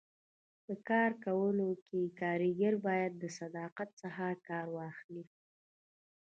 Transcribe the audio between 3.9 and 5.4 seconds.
څخه کار واخلي.